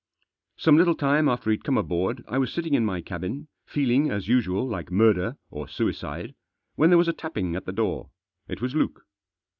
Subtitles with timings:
[0.57, 4.27] Some little time after he'd come aboard I was sitting in my cabin, feeling, as
[4.27, 6.33] usual, like murder or suicide,
[6.73, 8.09] when there was a tapping at the door.
[8.47, 9.03] It was Luke.